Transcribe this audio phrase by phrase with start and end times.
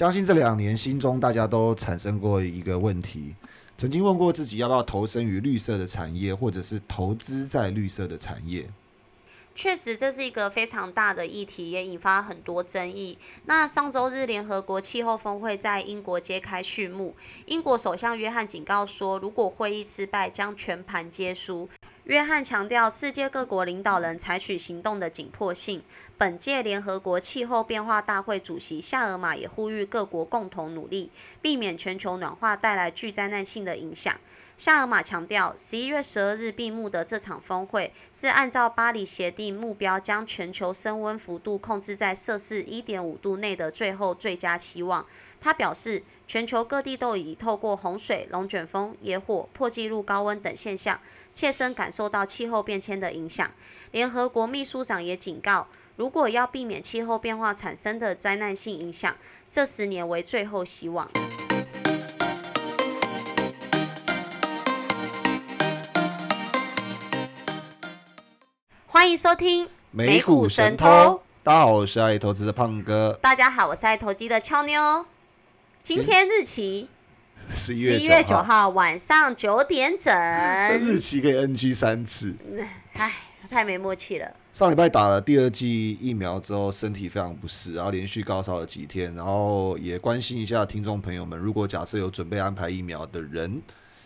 [0.00, 3.34] 相信这两年心中大家都产生过一个问题，
[3.76, 8.66] 曾经问过自己要不要投身于绿色的产业，或者是投资在绿色的产业。
[9.54, 13.18] 确实，这是一个非常大的议题，也引发很多争议。
[13.44, 17.14] 那上周日，联合国气候峰会在英国揭开序幕。
[17.44, 21.68] 英国首相约翰警告说，如果会议失败，将全盘皆输。
[22.10, 25.80] 约翰强调，世界各国领导人采取行动的紧迫性。
[26.18, 34.12] 本届联合国气候变化大会主席夏尔马也呼吁各国共同努力，避免全球暖化带来具灾难性的影响。
[34.58, 45.06] 夏尔马强调，十一月十二日闭幕的这场峰会是按照巴黎协定目标，将全球升温幅度控制在摄氏一点五度内的最后最佳期望。
[45.40, 51.00] 他表示，全球各地都已透过洪水、龙卷风、野火、破纪录高温等现象，
[51.34, 53.50] 切身感受到气候变迁的影响。
[53.92, 55.66] 联合国秘书长也警告，
[55.96, 59.16] 如果要避免气候变化产生的灾难性影响，
[59.48, 61.08] 这十年为最后希望。
[68.86, 73.18] 欢迎收听美股神偷，大家好，我是爱投资的胖哥。
[73.22, 75.06] 大家好，我是爱投机的俏妞。
[75.82, 76.88] 今天日期
[77.54, 80.14] 十 十一一月九号，号晚上九点整。
[80.80, 82.34] 日期可以 NG 三次。
[82.94, 83.12] 唉，
[83.48, 84.36] 太没默契了。
[84.52, 93.62] 上礼拜打了第二剂疫苗之后，身体非常不适，然后连续高烧了几天，然后也关心一下听众朋友们，如果假设有准备安排疫苗的人，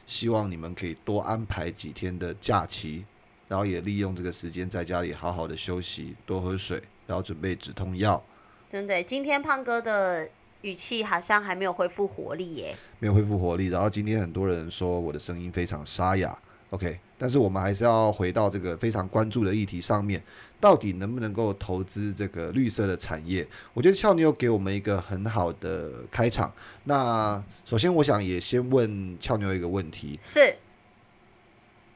[0.06, 3.04] 希望你们可以多安排几天的假期，
[3.48, 8.22] 然后也利用这个时间在家里好好的休息，多喝水，然后准备止痛药。
[8.70, 10.28] 真的，今天胖哥的
[10.64, 12.74] 语气好像还没有恢复活力耶。
[12.98, 13.66] 没有恢复活力。
[13.66, 16.36] 然后今天很多人说我的声音非常沙哑
[16.70, 20.22] ，OK，但是我们还是要回到这个非常关注的议题上面，
[20.58, 23.46] 到底能不能够投资这个绿色的产业？
[23.74, 26.50] 我觉得俏妞给我们一个很好的开场。
[26.84, 30.56] 那首先，我想也先问俏妞一个问题，是，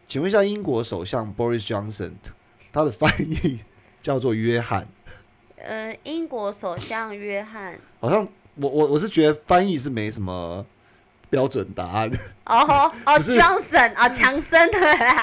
[0.07, 2.13] 请问一下，英国首相 Boris Johnson
[2.71, 3.61] 他的翻译
[4.03, 4.87] 叫做约翰，
[5.57, 7.79] 呃，英国首相约翰。
[8.01, 8.29] 好像
[8.61, 10.65] 我我我是觉得翻译是没什么
[11.31, 12.11] 标准答案。
[12.45, 12.75] 哦吼
[13.07, 14.69] 哦，Johnson 啊，强森，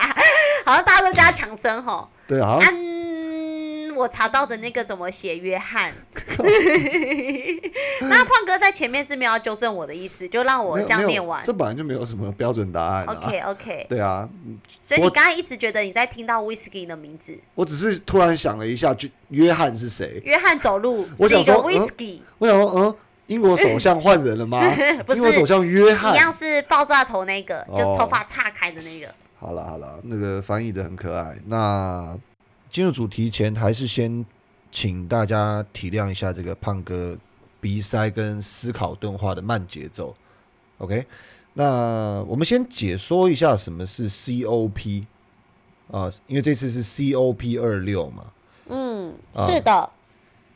[0.66, 2.08] 好像大家都叫他强森吼。
[2.28, 5.94] 对，啊嗯，我查到的那个怎么写约翰？
[8.02, 11.42] 那胖哥在前面是没有要纠正我的意思，就让我这样念完。
[11.44, 13.14] 这本来就没有什么标准答案、啊。
[13.14, 14.28] OK OK，对啊，
[14.82, 20.22] 所以你我刚才一直觉得你在听到 Whisky 的名字，我只是突然想了一下，就约翰是谁？
[20.26, 22.96] 约翰走路我是一个 Whisky，、我想说，嗯，
[23.28, 24.62] 英国首相换人了吗？
[25.06, 26.18] 不是英国首相约翰一。
[26.18, 29.08] 样是爆炸头那个，就哦头发岔开的那个。
[29.40, 31.36] 好了好了，那个翻译的很可爱。
[31.46, 32.18] 那
[32.72, 34.26] 进入主题前，还是先
[34.72, 37.18] 请大家体谅一下这个胖哥
[37.60, 40.16] 鼻塞跟思考钝化的慢节奏。
[40.80, 41.06] OK，
[41.54, 45.06] 那我们先解说一下什么是 COP
[45.92, 48.26] 啊、因为这次是 COP 二六嘛。
[48.68, 49.90] 嗯，啊是的，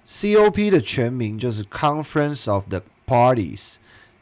[0.09, 3.75] COP 的全名就是 Conference of the Parties，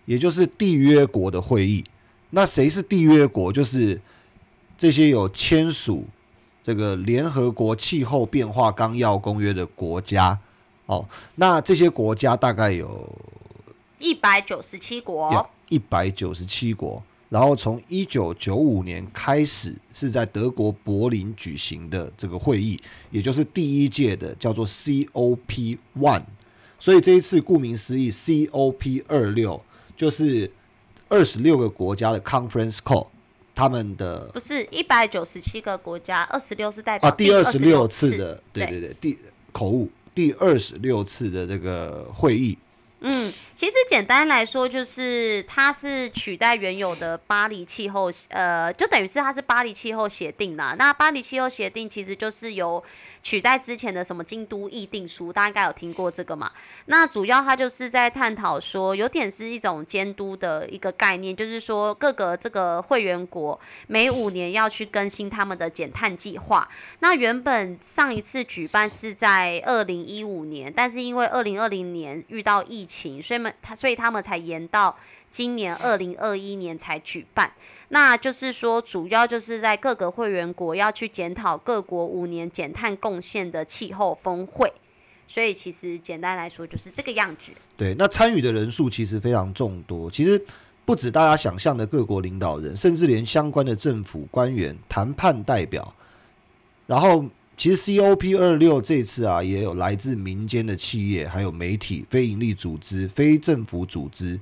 [0.04, 1.86] 也就是缔约国的会议。
[2.32, 3.54] 那谁是缔约国？
[3.54, 4.02] 就是
[4.78, 6.06] 这些有签署
[6.62, 10.38] 这个联合国气候变化纲要公约的国家。
[10.88, 13.10] 哦，那这些国家大概有
[13.98, 22.80] 一百九十七国，一百九十七国，然后从一九九五年开始是在德国柏林举行的这个会议，
[23.12, 26.24] 也就是第一届的叫做 COP One。
[26.80, 29.62] 所以这一次顾名思义，COP 二六
[29.98, 30.50] 就是
[31.10, 33.08] 二十六个国家的 Conference Call，
[33.54, 39.18] 他们的不是一百九十七个国家，二十六是代表啊第二十六次次的，对对对，第
[39.52, 42.58] 口误第二十六次的这个会议。
[43.00, 50.76] 嗯，其实简单来说，就是它是取代原有的巴黎气候，呃，就等于是它是巴黎气候协定啦。
[50.80, 52.84] 那巴黎气候协定其实就是由
[53.22, 56.52] 取代之前的什么京都议定书，大家应该有听过这个嘛？
[56.86, 66.68] 那主要它就是在探讨说，有点是一种监督的一个概念，就是说各个这个会员国每五年要去更新他们的减碳计划。
[67.00, 74.98] 那原本上一次举办是在二零一五年，但是因为二零二零年遇到疫情，所以们他所以他们才延到
[75.30, 77.52] 今年二零二一年才举办。
[77.90, 84.72] 那就是说，主要就是在各个会员国要去检讨各国五年减碳贡献的气候峰会。
[85.30, 87.52] 所以其实简单来说就是这个样子。
[87.76, 90.42] 对，那参与的人数其实非常众多，其实
[90.86, 95.94] 不止大家想象的各国领导人，甚至连相关的政府官员、谈判代表，
[96.86, 97.26] 然后
[97.58, 104.40] 其实 COP 二六这次啊，也有来自民间的企业、还有媒体、非营利组织、非政府组织，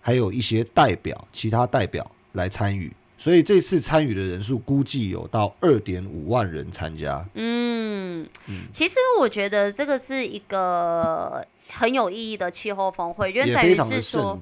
[0.00, 2.92] 还有一些代表、其他代表来参与。
[3.16, 7.24] 所以这次参与的人数估计有到二点五万人参加。
[7.34, 8.26] 嗯，
[8.72, 14.38] 其实我觉得这个是一个很有意义的气候峰会，因为等于是说，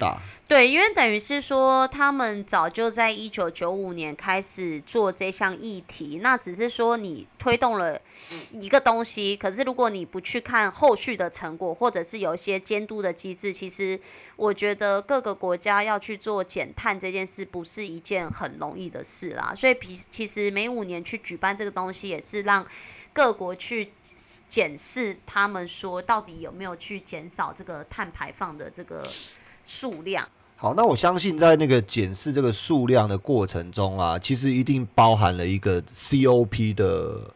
[0.49, 8.01] 对，因为等于是说，他们早就在一九九五年开始做这项议题，那只是说你推动了
[8.53, 13.99] 一个东西，可是如果你不去看后续的成果，或者是有一些监督的机制，其实
[14.37, 19.53] 我觉得各个国家要去做减碳这件事，不是一件很容易的事啦。
[19.57, 22.65] 所以，其其实每五年去举办这个东西，也是让
[23.13, 23.91] 各国去
[24.49, 29.07] 检视他们说到底有没有去减少这个碳排放的这个
[29.65, 30.29] 数量。
[30.57, 37.31] 好，那我相信在那个检视这个数量的过程中啊，其实一定包含了一个 COP 的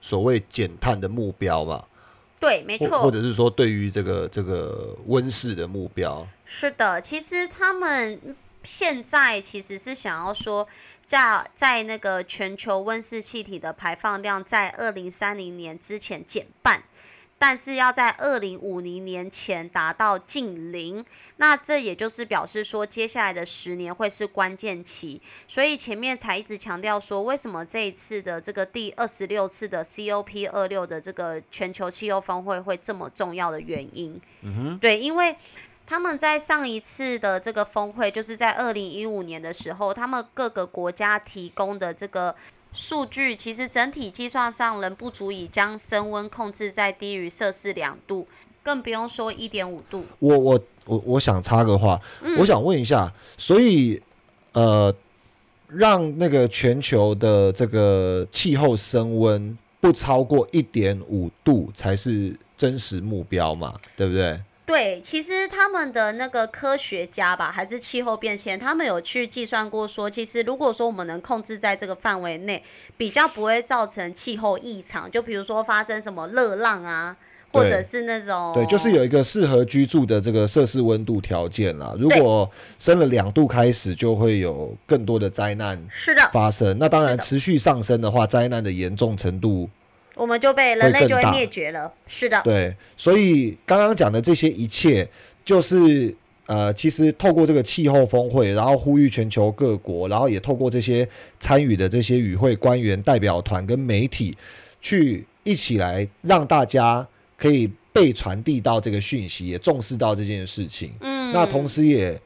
[0.00, 1.86] 所谓减碳的目标吧？
[2.40, 3.00] 对，没错。
[3.02, 6.26] 或者是说，对于这个这个温室的目标？
[6.44, 8.20] 是的，其实他们
[8.64, 10.66] 现在其实是想要说，
[11.10, 16.80] 在在那个全球温室气体的排放量在二零三零年之前减半。
[17.36, 21.02] 但是要在二零五零年前达到近零，
[21.38, 25.18] 那这也就是表示说，接下来的十年会是关键期。
[25.48, 34.20] 所以前面才一直强调说，为什么这一次的这个第二十六次的 COP 二六的这个全球气候峰会会这么重要的原因。
[34.42, 35.34] 嗯哼，对，因为
[35.90, 42.32] 他们在上一次的这个峰会，就是在二零一五年的时候，他们各个国家提供的这个。
[42.72, 48.24] 数据其实整体计算上仍不足以将升温控制在低于摄氏两度，
[48.62, 50.04] 更不用说一点五度。
[50.20, 52.00] 我我我我想插个话，
[52.38, 54.00] 我想问一下，所以
[54.52, 54.94] 呃，
[55.66, 63.74] 让那个全球的这个气候升温不超过一点五度才是真实目标嘛？
[63.96, 64.40] 对不对？
[64.70, 72.62] 对，其实他们的那个科学家吧，还是气候变迁，他们有去计算过，说其实如果说我们能控制在这个范围内，
[72.96, 75.10] 比较不会造成气候异常。
[75.10, 77.16] 就比如说发生什么热浪啊，
[77.52, 81.92] 或者是那种对，就是有一个适合居住的这个摄氏温度条件啦。
[81.98, 86.78] 如果升了两度开始，就会有更多的灾难是的发生。
[86.78, 89.68] 那当然持续上升的话，灾难的严重程度。
[90.20, 92.38] 我们就被人类就会灭绝了，是的。
[92.44, 95.08] 对，所以刚刚讲的这些一切，
[95.42, 96.14] 就是
[96.44, 101.08] 呃，其实透过这个气候峰会，然后呼吁全球各国，然后也透过这些
[101.40, 104.36] 参与的这些与会官员、代表团跟媒体，
[104.82, 107.08] 去一起来让大家
[107.38, 110.92] 可以被传递到这个讯息，也重视到这件事情。
[111.00, 112.20] 嗯，那同时也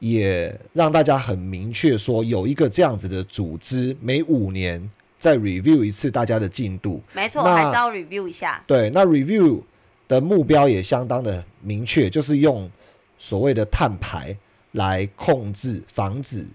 [0.00, 4.90] 也让大家很明确说，有一个这样子的组织，每五年。
[5.18, 8.62] 再 review 一次大家的进度，没错，还是要 review 一下。
[8.66, 9.60] 对，那 review
[10.06, 12.70] 的目标也相当的明确，就是用
[13.18, 14.36] 所谓的碳排
[14.72, 16.46] 来控制、防止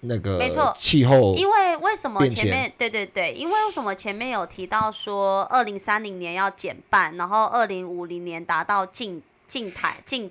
[0.00, 1.34] 那个没错气候。
[1.36, 3.32] 因为为什么前面对对对？
[3.32, 10.30] 因为为什么前面有提到说二零三零年要减半，然后二零五零年达到净净台净。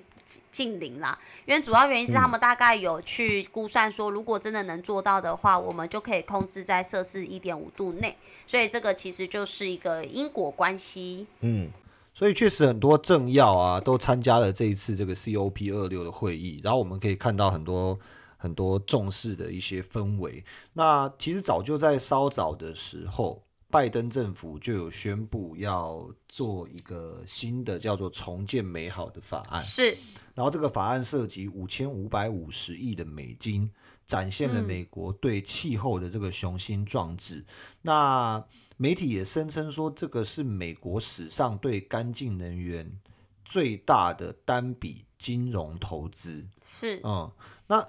[0.50, 11.26] 近零啦，因为主要原因是他们大概有去估算说，如果真的能做到的话，我们就可以控制在摄氏一点五度内，所以这个其实就是一个因果关系。
[11.40, 11.70] 嗯，
[12.14, 17.98] 所以确实很多政要啊都参加了这一次这个 COP 二六的会议，然后我们可以看到很多
[18.36, 20.44] 很多重视的一些氛围。
[20.72, 23.42] 那其实早就在稍早的时候。
[23.72, 29.96] 拜登政府就有宣布要做一个新的叫做“重建美好”的法案，是。
[30.34, 33.70] 然后这个法案涉及五千五百五十亿的美金，
[34.06, 37.44] 展现了美国对气候的这个雄心壮志。
[37.82, 38.44] 那
[38.76, 42.98] 媒体也声称说，这个是美国史上对干净能源
[43.44, 46.46] 最大的单笔金融投资。
[46.64, 47.30] 是，嗯，
[47.66, 47.86] 那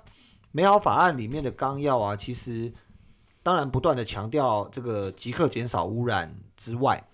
[0.52, 2.74] 美好法案里面的纲要啊，其实。
[3.46, 7.06] 当然，不断的强调这个即刻减少污染之外，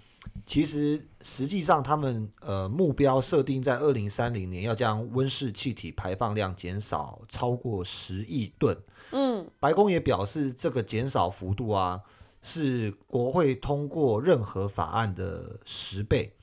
[0.46, 8.77] 其实实际上他们呃目标设定在二零三零年要将温室气体排放量减少超过十亿吨。
[9.12, 12.01] 嗯，白宫也表示，这个减少幅度啊
[12.41, 16.34] 是国会通过任何法案的十倍。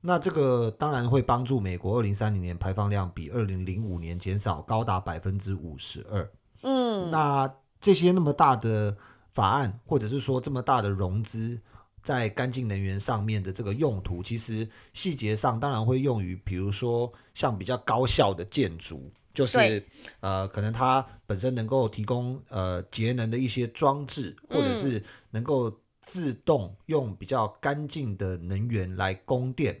[0.00, 6.30] 那这个当然会帮助美国二零三零年排放量比二零零五年减少高达百分之五十二。
[6.62, 8.96] 嗯，那这些那么大的。
[9.34, 11.58] 法案，或者是说这么大的融资，
[12.02, 19.82] 在干净能源上面的这个用途，其实细节上当然会用于，比如说像比较高效的建筑，就是
[20.20, 29.80] 呃，可能它本身能够提供呃节能的一些装置，或者是能够自动用比较干净的能源来供电，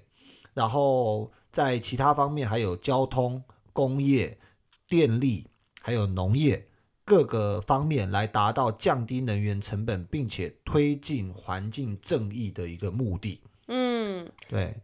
[0.54, 4.38] 然后在其他方面还有交通、工业、
[4.86, 5.46] 电力，
[5.80, 6.64] 还有农业
[7.04, 13.40] 各个方面来达到降低能源成本，并且推进环境正义的一个目的。
[13.66, 14.76] 嗯，对，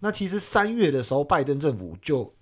[0.00, 2.34] 那其实三月的时候，拜登政府就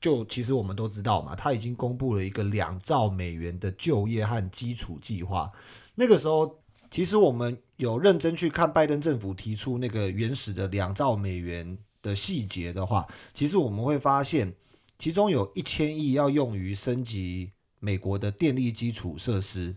[0.00, 5.50] 就其实我们都知道嘛，他已经公布了一个两兆美元的就业和基础计划。
[5.94, 6.58] 那个时候，
[6.90, 14.54] 其实我们有认真去看拜登政府提出那个原始的两兆美元的细节的话，其实我们会发现，
[14.98, 19.74] 其中有一千亿要用于升级美国的电力基础设施，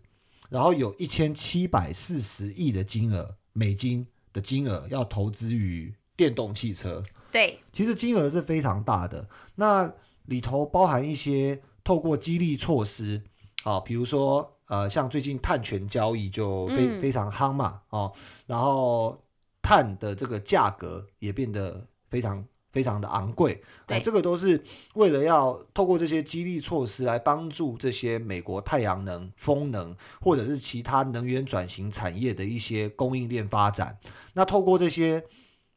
[0.50, 7.04] 然后有一千七百四十亿的金额美金的金额要投资于电动汽车。
[7.32, 9.28] 对，其实金额是非常大的。
[9.56, 9.92] 那
[10.26, 13.22] 里头包含一些透过激励措施，
[13.64, 18.14] 啊，比如说呃，像最近碳权交易就非、嗯非常夯嘛，哦，
[18.46, 19.20] 然后
[19.62, 24.62] 碳的这个价格也变得非常非常的昂贵，哦对，这个都是
[24.96, 33.98] 为了要透过这些激励措施来帮助这些美国太阳能、风能或者是其他能源转型产业的一些供应链发展。
[34.34, 35.24] 那透过这些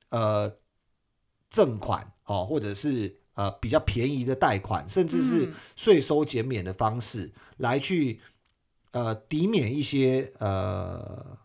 [0.08, 0.50] 呃
[1.50, 5.54] 赠款哦，或者是呃比较便宜的贷款，甚至是嗯。
[5.76, 8.18] 税收减免的方式，来去
[8.92, 11.36] 呃抵免一些呃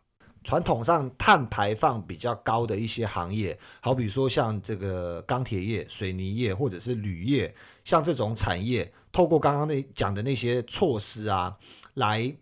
[0.44, 11.58] 传统上碳排放比较高的一些行业，好比说像这个钢铁业、水泥业或者是铝业，像这种产业，透过刚刚那讲的那些措施啊，
[11.94, 12.36] 来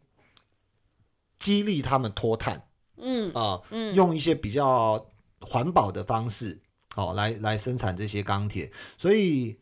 [1.37, 2.61] 激励他们脱碳
[2.97, 5.05] 嗯啊、嗯，用一些比较
[5.41, 6.59] 环保的方式，
[6.93, 8.69] 好、来来生产这些钢铁。
[8.97, 9.57] 所以，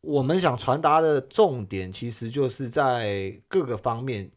[0.00, 4.30] 我们想传达的重点，其实就是在各个方面，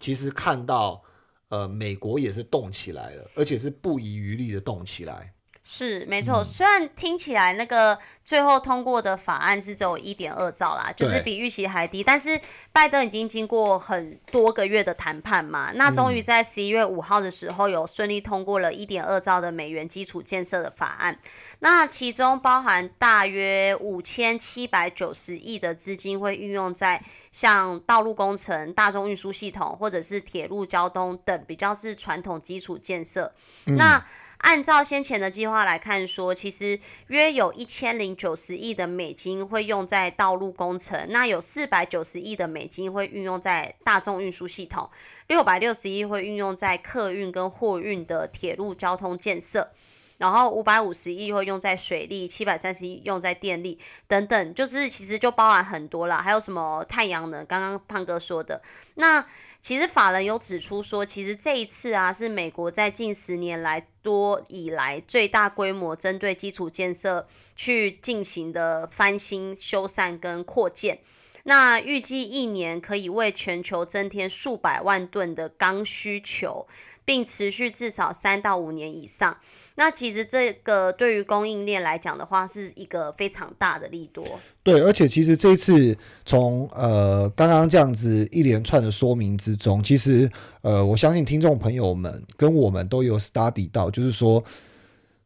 [0.00, 1.02] 其实看到，
[1.48, 5.32] 呃，美国也是动起来了，而且是不遗余力的动起来。
[5.68, 21.18] 是没错，嗯虽然听起来那个最后通过的法案是只有一点二兆啦，就是比预期还低，但是拜登已经经过很多个月的谈判嘛，那终于嗯在十一月五号的时候有顺利通过了一点二兆的美元基础建设的法案，
[21.58, 27.02] 那其中包含大约五千七百九十亿的资金会运用在
[27.36, 33.30] 像道路工程、大众运输系统或者是铁路交通等比较是传统基础建设，
[33.66, 34.02] 那。
[34.40, 44.88] 按照先前的计划来看说，其实约有一千零九十亿的美金会用在道路工程，那有四百九十亿的美金会运用在大众运输系统，
[45.28, 49.70] 六百六十亿会运用在客运跟货运的铁路交通建设。
[50.18, 58.62] 然后五百五十亿会用在水利，七百三十亿用在电力等等，就是其实就包含很多了，还有什么太阳能，刚刚胖哥说的。
[58.94, 59.26] 那
[59.60, 71.00] 其实法人有指出说，其实这一次啊是美国在近十年来多以来最大规模针对基础建设去进行的翻新、修缮跟扩建。
[71.48, 76.66] 那预计一年可以为全球增添数百万吨的钢需求，
[77.06, 79.34] 并持续至少三到五年以上。
[79.76, 84.24] 那其实这个对于供应链来讲的话，是一个非常大的利多。
[84.62, 90.30] 对，而且其实这一次从呃刚刚这样子一连串的说明之中，其实
[90.62, 94.42] 呃我相信听众朋友们跟我们都有 study 到，就是说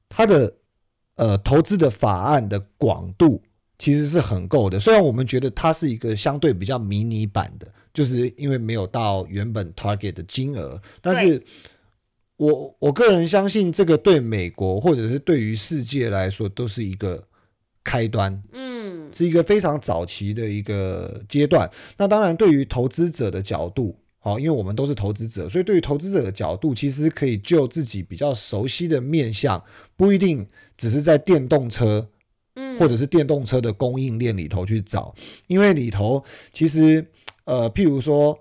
[0.09, 0.53] 它的
[1.15, 3.41] 呃投资的法案的广度
[3.79, 4.81] 其实是很够的。
[4.81, 11.43] 虽然我们觉得它是一个相对比较迷你版的，就是因为没有到原本 target 的金额，但是
[12.37, 17.23] 我我个人相信这个对美国或者是对于世界来说都是一个
[17.85, 18.43] 开端。
[18.53, 21.71] 嗯，是一个非常早期的一个阶段。
[21.97, 29.63] 那当然，对于投资者的角度，好，因为我们都是投资者，所以对于投资者的角度，其实可以就自己比较熟悉的面向，
[29.97, 32.09] 不一定只是在电动车
[32.55, 35.15] 嗯，或者是电动车的供应链里头去找，
[35.47, 37.05] 因为里头其实
[37.45, 38.39] 呃，譬如说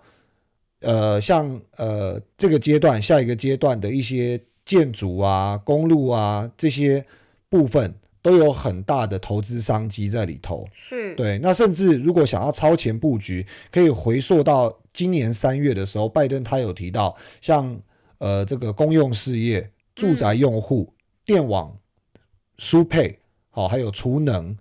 [0.82, 7.06] 呃，像呃这个阶段、下一个阶段的一些建筑啊、公路啊这些
[7.50, 7.94] 部分。
[8.22, 17.80] 都有很大的投资商机在里头，是，对，那甚至如果想要超前布局，可以回溯到今年三月的时候，拜登他有提到，像
[18.18, 21.74] 呃这个公用事业、住宅用户、电网
[22.58, 23.18] 输配，
[23.52, 24.54] 好、还有储能，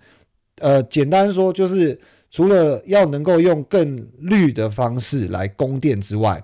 [0.61, 6.42] 呃，简单说就是除了要能够用更绿的方式来供电之外，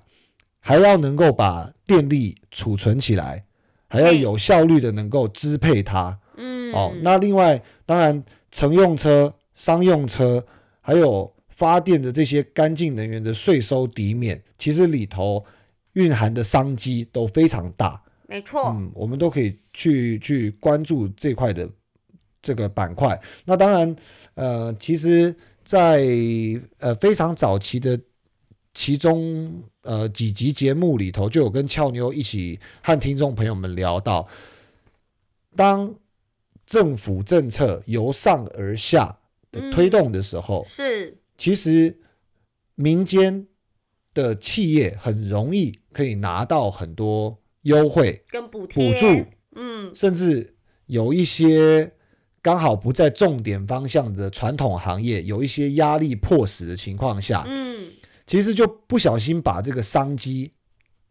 [0.61, 3.45] 还要能够把电力储存起来，
[3.87, 6.19] 还要有效率的能够支配它。
[6.37, 10.45] 嗯，哦，那另外当然乘用车、商用车，
[10.81, 15.45] 还有发电的这些干净能源的税收抵免，其实里头
[15.93, 18.03] 蕴含的商机都非常大。
[18.27, 21.69] 没错，嗯，我们都可以去去关注这块的
[22.41, 23.21] 这个板块。
[23.45, 23.97] 那当然，
[24.35, 25.33] 呃，其实
[25.65, 26.07] 在，
[26.79, 27.99] 呃非常早期的
[28.75, 34.29] 其中呃几集节目里头，就有跟俏妞一起和听众朋友们聊到，
[35.57, 35.95] 当
[36.67, 39.19] 政府政策由上而下
[39.51, 41.99] 的推动的时候，是其实
[42.75, 43.47] 民间
[44.13, 48.23] 的企业很容易可以拿到很多优惠。
[48.29, 49.07] 跟补补贴助，
[49.55, 50.57] 嗯，甚至
[50.87, 51.93] 有一些
[52.45, 57.91] 刚好不在重点方向的传统行业，有一些压力迫使的情况下，嗯，
[58.27, 60.53] 其实就不小心把这个商机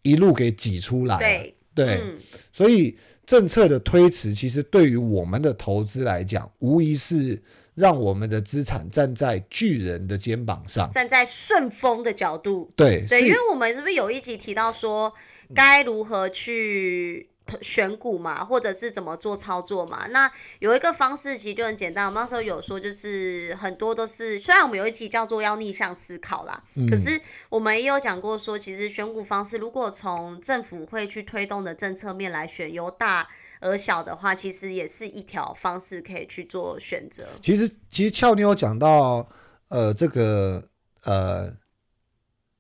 [0.03, 1.19] 一路给挤出来了。
[1.19, 2.19] 对，对，嗯，
[2.51, 7.41] 所以政策的推迟，其实对于我们的投资来讲，无疑是
[7.73, 10.87] 让我们的资产站在巨人的肩膀上。
[10.91, 15.11] 站在顺风的角度，对，对，因是为我们是不是有一集提到说
[15.55, 20.07] 该如何去选股嘛，或者是怎么做操作嘛？
[20.07, 27.19] 那有一个方式其实就很简单，我们那时候有说，就是很多都是，虽然我们有一集叫做要逆向思考啦，嗯可是
[27.49, 33.27] 我们也有讲过说，其实选股方式如果从政府会去推动的政策面来选，由大
[33.59, 37.27] 而小的话，其实也是一条方式可以去做选择。
[37.41, 39.27] 其实其实俏妞讲到
[39.69, 40.63] 呃这个
[41.03, 41.49] 呃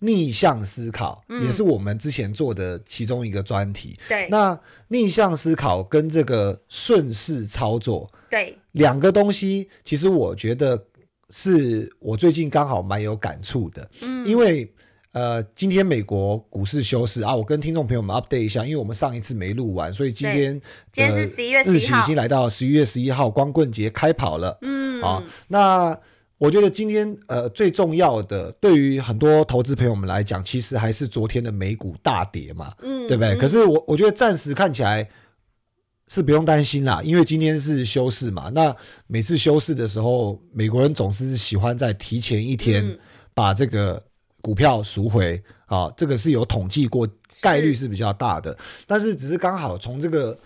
[0.03, 3.97] 逆向思考，嗯也是我们之前做的其中一个专题。
[4.09, 10.81] 对，那逆向思考跟这个顺势操作对，两个东西，其实我觉得
[11.29, 14.69] 是我最近刚好蛮有感触的，嗯，因为。
[15.13, 20.59] 呃，今天美国股市休市啊，我跟听众朋友们 update 一下，因为我们上一次没录完，所以今天
[20.91, 24.57] 今天是呃11月日11号期已经来到十一月十一号，光棍节开跑了。
[24.63, 25.95] 嗯，啊，那
[26.43, 33.33] 我觉得今天呃最重要的，对于很多投资朋友们来讲，其实还是昨天的美股大跌嘛，嗯，对不对？
[33.33, 35.09] 嗯可是我我觉得暂时看起来
[36.09, 38.49] 是不用担心啦，因为今天是休市嘛。
[38.49, 38.75] 那
[39.07, 42.99] 每次休市的时候，美国人总是喜欢在提前一天嗯
[43.33, 44.03] 把这个
[44.41, 47.07] 股票赎回啊，这个是有统计过，
[47.39, 48.53] 概率是比较大的。
[48.85, 50.37] 但是只是刚好从这个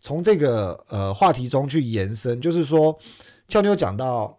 [0.00, 2.96] 从这个呃话题中去延伸，就是说，
[3.48, 4.38] 俏妞讲到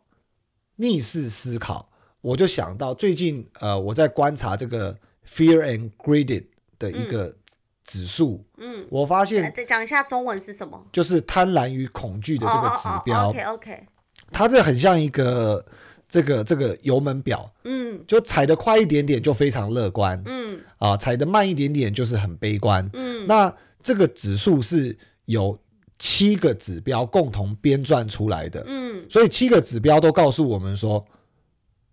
[0.76, 1.90] 逆势思考，
[2.22, 6.46] 我就想到最近呃我在观察这个 Fear and Greed
[6.80, 7.36] 的一个
[7.84, 10.84] 指数，嗯，我发现再讲一下中文是什么？
[10.92, 13.88] 就是贪婪与恐惧的这个指标，OK OK，
[14.32, 15.66] 它这很像一个
[16.10, 22.90] 这个这个油门表，嗯就踩得快一点点就非常乐观嗯啊，踩得慢一点点就是很悲观。
[22.94, 23.54] 嗯，那
[23.84, 25.58] 这个指数是有
[26.04, 29.06] 七个指标共同编撰出来的，嗯。
[29.08, 31.06] 所以七个指标都告诉我们说，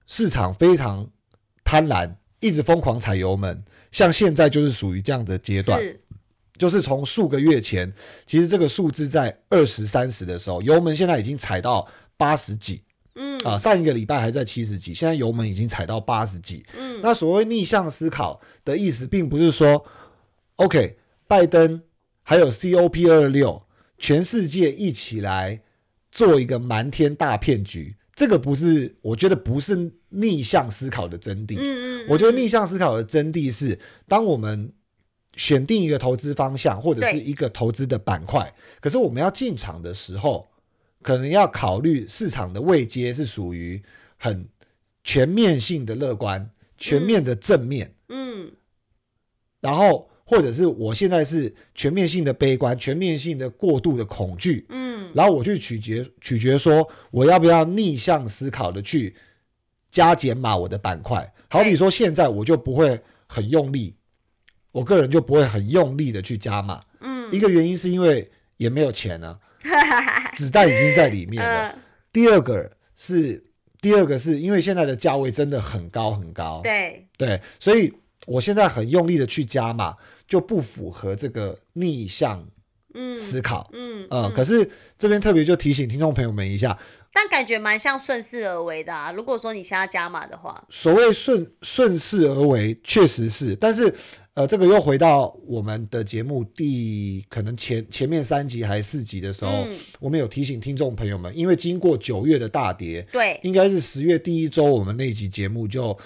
[0.07, 1.07] 市场非常
[1.62, 3.62] 贪婪，一直疯狂踩油门。
[3.92, 5.99] 像现在就是属于这样的阶段，是。
[6.57, 7.92] 就是从数个月前，
[8.27, 12.83] 其实这个数字在二十三十的时候，油门现在已经踩到八十几。
[13.14, 13.38] 嗯。
[13.40, 16.64] 啊，上一个礼拜还在七十几，现在油门已经踩到八十几。
[16.79, 16.99] 嗯。
[17.03, 19.85] 那所谓逆向思考的意思，并不是说
[20.57, 21.83] ，OK，拜登
[22.23, 23.62] 还有 COP 二六，
[23.99, 25.61] 全世界一起来
[26.11, 31.57] 做一个瞒天大骗局，这个不是，我觉得不是逆向思考的真谛。
[31.59, 34.73] 嗯嗯，我觉得逆向思考的真谛是，当我们
[35.35, 40.49] 选定一个投资方向或者是一个投资的板块，可是我们要进场的时候，
[41.03, 43.81] 可能要考虑市场的位阶是属于
[44.17, 44.49] 很
[45.05, 48.53] 全面性的乐观、全面的正面，嗯。
[49.61, 55.11] 然后或者是我现在是全面性的悲观、全面性的过度的恐惧，嗯。
[55.14, 59.17] 然后我去取决取决说我要不要逆向思考的去
[59.91, 61.27] 加减码我的板块。
[61.49, 63.97] 好比说现在我就不会很用力，
[64.71, 66.79] 我个人就不会很用力的去加码。
[67.01, 69.38] 嗯，一个原因是因为也没有钱啊，
[70.37, 71.69] 子弹已经在里面了。
[71.71, 71.79] 嗯
[72.11, 73.45] 第二个是
[73.83, 77.93] 第二个是因为现在的价位真的很高很高，对，对，所以
[78.27, 79.95] 我现在很用力的去加码，
[80.29, 82.47] 就不符合这个逆向
[82.95, 83.69] 嗯思考。
[83.73, 86.79] 嗯呃，嗯可是这边特别就提醒听众朋友们一下，
[87.12, 89.11] 但感觉蛮像顺势而为的啊。
[89.11, 93.93] 如果说你现在加码的话，所谓顺顺势而为，确实是，但是
[94.35, 105.97] 呃，这个又回到我们的节目第可能前前面三集还是四集的时候，嗯我们有提醒听众朋友们，因为经过九月的大跌，对，应该是十月第一周，我们那集节目就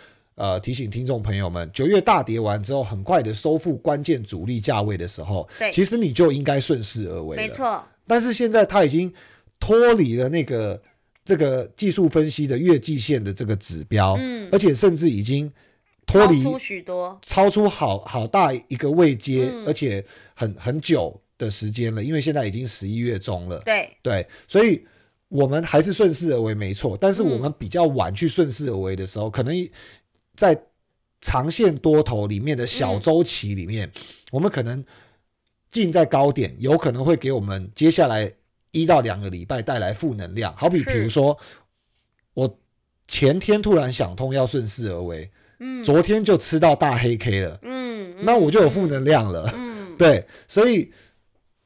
[0.43, 5.71] 呃提醒听众朋友们，九月大跌完之后，很快的收复关键主力价位的时候，对。
[5.71, 7.37] 其实你就应该顺势而为。
[7.37, 9.15] 没错，但是现在它已经
[9.61, 10.83] 脱离了那个
[11.25, 14.49] 这个技术分析的月季线的这个指标，嗯。
[14.51, 15.49] 而且甚至已经
[16.07, 19.65] 脱离超出许多，超出好好大一个位阶，嗯。
[19.65, 24.85] 而且很很久的时间了，因为现在已经十一月中了，对，对，所以
[25.29, 27.43] 我们还是顺势而为没错，但是我嗯。
[27.43, 29.55] 们比较晚去顺势而为的时候，可能
[30.35, 30.61] 在
[31.21, 33.91] 长线多头里面的小嗯周期里面，
[34.31, 34.85] 我们可能
[35.71, 38.33] 进在高点，有可能会给我们接下来
[38.73, 40.55] 一到两个礼拜带来负能量。
[40.57, 41.39] 好比比如说，
[42.35, 42.59] 我
[43.07, 45.85] 前天突然想通要顺势而为，嗯。
[45.85, 49.53] 昨天就吃到大黑 K 了，嗯，那我就有负嗯能量了。
[49.55, 50.91] 嗯， 对，所以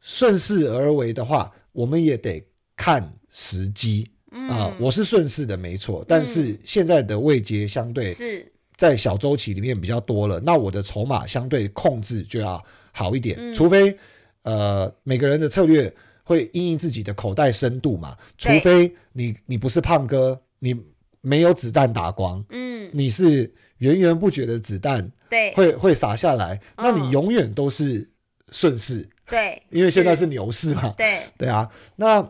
[0.01, 2.45] 顺势而为的话，我们也得
[2.77, 4.11] 看时机。
[4.33, 4.49] 嗯。
[4.49, 12.63] 啊、我是顺势的没错，但是现在的位阶相对是在小周期里面比较多了，那我的筹码相对控制就要
[12.93, 13.55] 好一点，嗯。
[13.55, 13.97] 除非
[14.43, 20.75] 呃每个人的策略会因应自己的口袋深度嘛，除非你你不是胖哥，你
[21.21, 25.53] 没有子弹打光，嗯，你是源源不绝的子弹对。
[25.55, 28.09] 会会洒下来，那你嗯永远都是
[28.53, 29.09] 顺势。
[29.29, 32.23] 对，因为现在是牛市嘛，对，对啊，那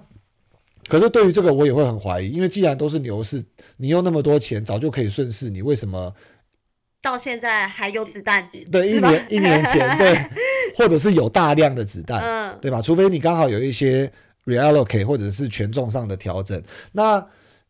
[0.89, 3.45] 可是对于这个我也会很怀疑，因为既然都是牛市，
[3.77, 6.11] 你用那么多钱，早就可以顺势，你为什么
[7.07, 10.13] 到现在还有子弹，对一年一年前对，
[10.75, 12.83] 或者是有大量的子弹，嗯，对吧？
[12.83, 14.11] 除非你刚好有一些
[14.45, 17.25] reallocate 或者是权重上的调整，那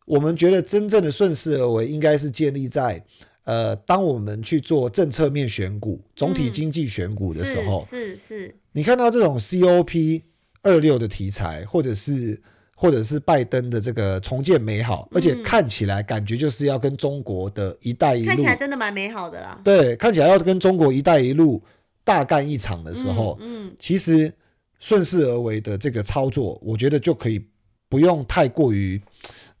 [0.05, 2.99] 我们觉得真正的顺势而为，应该是建立在
[3.43, 10.23] 呃，当我们去做政策面选股、总体嗯经济选股的时候，是是是，你看到这种 COP
[10.63, 12.41] 二六的题材，或者是
[12.79, 19.59] 或者是拜登的这个重建美好，而且嗯看起来感觉就是要跟中国的一带一路看起，来真的蛮美好的啦。
[19.63, 21.59] 对，看起来要跟中国一带一路
[22.03, 24.31] 大干一场的时候，嗯，嗯其实
[24.77, 27.43] 顺势而为的这个操作，我觉得就可以
[27.89, 29.01] 不用太过于，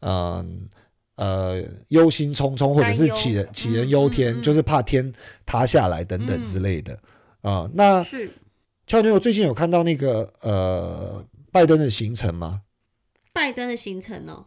[0.01, 0.69] 嗯。
[1.17, 5.11] 呃，忧心忡忡，或者是杞人杞人忧天，嗯嗯嗯就是怕天
[5.47, 6.99] 塌下来等等之嗯类的
[7.41, 8.29] 啊、那是
[8.85, 12.61] 俏妞，我最近有看到那个呃拜登的行程吗？
[13.37, 14.45] 拜登的行程哦。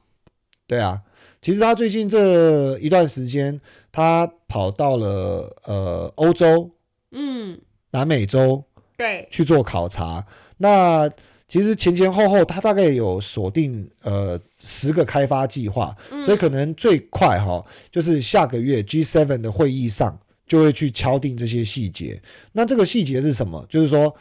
[0.67, 1.01] 对啊，
[1.41, 3.61] 其实他最近这一段时间，
[3.93, 6.69] 他跑到了呃欧洲、
[7.13, 7.57] 嗯，
[7.93, 8.65] 南美洲
[8.97, 10.27] 对，去做考察。
[10.57, 11.09] 那
[11.47, 22.21] 其实前前后后，他大概有锁定呃十个开发计划，嗯所以可能最快哈，就是下个月 G7 的会议上就会去敲定这些细节。
[22.53, 23.65] 那这个细节是什么？
[23.69, 24.13] 就是说，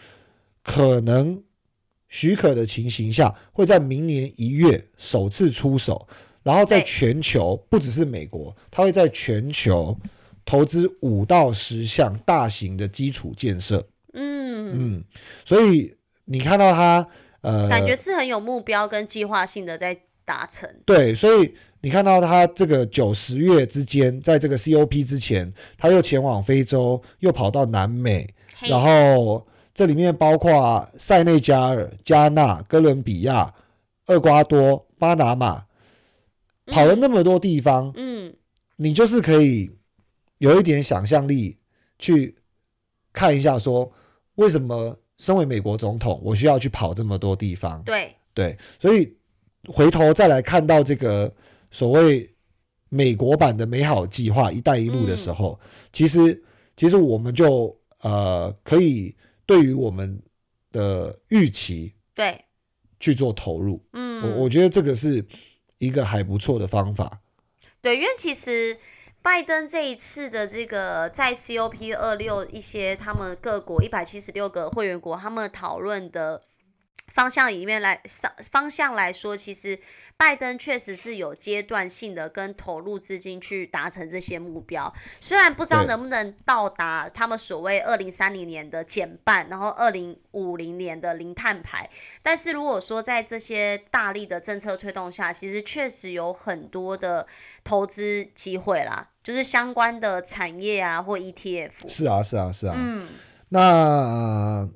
[0.63, 1.41] 可能
[2.09, 6.07] 许可的情形下，会在明年一月首次出手，
[6.43, 9.97] 然后在全球不只是美国，它会在全球
[10.43, 13.87] 投资五到十项大型的基础建设。
[14.13, 15.03] 嗯，嗯，
[15.45, 15.95] 所以
[16.25, 17.07] 你看到它
[17.41, 20.69] 呃，感觉是很有目标跟计划性的在达成。
[20.85, 28.27] 对，所以你看到他这个九十月之间，在这个 COP 之前，他又前往非洲，又跑到南美，
[28.67, 33.53] 然后这里面包括塞内加尔、加纳、哥伦比亚、
[34.07, 35.63] 厄瓜多、巴拿马，
[36.65, 38.33] 跑了那么多地方，嗯，
[38.75, 39.69] 你就是可以
[40.39, 41.57] 有一点想象力
[41.97, 42.35] 去
[43.13, 43.89] 看一下，说
[44.35, 47.81] 为什么身为美国总统，我需要去跑这么多地方？
[47.83, 49.15] 对，对，所以
[49.67, 51.33] 回头再来看到这个
[51.71, 52.29] 所谓
[52.89, 55.59] 美国版的美好计划“一带一路”的时候，
[55.93, 56.43] 其实
[56.75, 59.15] 其实我们就呃可以
[59.49, 60.21] 对于我们
[60.71, 62.45] 的预期对，
[62.99, 63.83] 去做投入。
[63.93, 65.25] 嗯，我我觉得这个是
[65.79, 67.19] 一个还不错的方法。
[67.81, 68.77] 对，因为其实
[69.23, 76.43] 拜登这一次的这个在 COP 二六一些他们各国一百七十六个会员国他们讨论的
[77.11, 79.79] 方向里面来上方向来说，其实
[80.15, 91.89] 拜登确实是有阶段性的跟投入资金去达成这些目标，虽然不知道能不能到达他们所谓二零三零年的减半，然后二零五零年的零碳排，
[92.21, 97.25] 但是如果说在这些大力的政策推动下，其实确实有很多的
[97.63, 101.71] 投资机会啦，就是相关的产业啊或 ETF。
[101.87, 102.73] 是啊，是啊，是啊。
[102.75, 103.07] 嗯，
[103.49, 104.69] 那、呃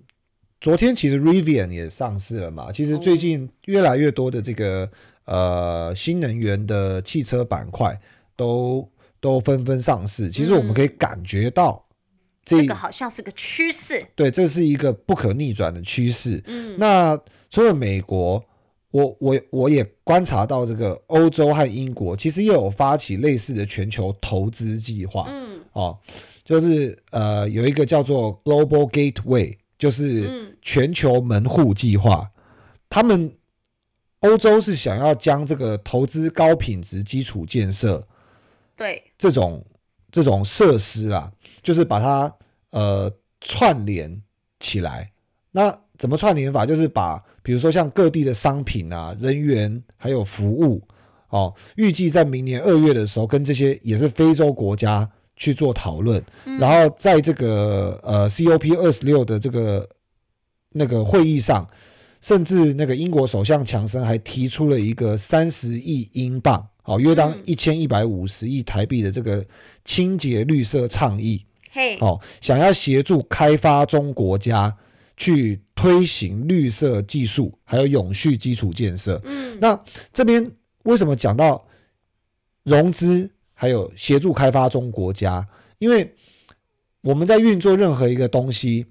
[0.64, 4.90] 昨天其实 Rivian 也上市了嘛，其实最近越来越多的这个
[5.26, 8.00] 呃新能源的汽车板块
[8.38, 10.30] 都都纷纷上市。
[10.30, 11.86] 其实我们可以感觉到
[12.46, 14.06] 这，这个好像是个趋势。
[14.16, 16.42] 对，这是一个不可逆转的趋势。
[16.48, 18.42] 嗯，那除了美国，
[18.92, 25.26] 我我我也观察到这个欧洲和英国其实也有发起类似的全球投资计划。
[25.28, 26.00] 嗯哦，
[26.46, 32.30] 就是呃有一个叫做 Global Gateway，就是嗯全球门户计划。
[32.90, 33.36] 他们
[34.20, 38.08] 欧洲是想要将这个投资高品质基础建设
[38.76, 39.66] 对，这种
[40.12, 41.32] 这种设施啦，
[41.62, 42.34] 就是把它
[42.72, 44.22] 呃串联
[44.60, 45.12] 起来。
[45.52, 46.66] 那怎么串联法？
[46.66, 50.82] 就是把比如说像各地的商品啊、人员还有服务，
[51.30, 56.24] 哦，预计在明年二月的时候，跟这些也是非洲国家去做讨论，
[56.60, 59.90] 然后在这个呃 COP 二十六的这个
[60.72, 61.68] 那个会议上，
[62.22, 69.46] 甚至那个英国首相强生还提出了一个三十亿英镑，好，约当一千一百五十亿台币的这个
[69.84, 74.74] 清洁绿色倡议，嘿，哦，想要协助开发中国家
[75.18, 79.20] 去推行绿色技术，还有永续基础建设。
[79.26, 79.80] 嗯，那
[80.14, 80.50] 这边
[80.84, 81.66] 为什么讲到
[82.64, 83.30] 融资，
[83.64, 85.48] 还有协助开发中国家？
[85.80, 86.14] 因为
[87.02, 88.86] 我们在运作任何一个东西，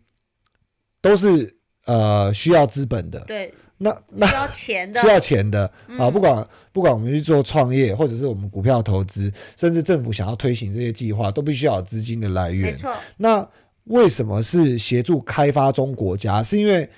[1.02, 1.54] 都是
[1.84, 3.20] 呃需要资本的。
[3.26, 12.72] 对，那那需要钱的，需要钱的啊，嗯不管不管我们去做创业，或者是我们股票投资，甚至政府想要推行这些计划，都必须要有资金的来源。
[12.72, 13.46] 没错，那
[13.84, 16.42] 为什么是协助开发中国家？
[16.42, 16.88] 是因为